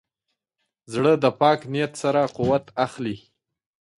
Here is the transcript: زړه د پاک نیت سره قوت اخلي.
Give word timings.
زړه 0.93 1.13
د 1.23 1.25
پاک 1.39 1.59
نیت 1.73 1.93
سره 2.03 2.21
قوت 2.37 2.65
اخلي. 2.85 3.15